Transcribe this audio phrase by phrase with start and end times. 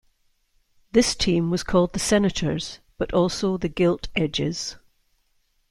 [0.93, 4.77] This team was called the Senators, but also the Gilt Edges.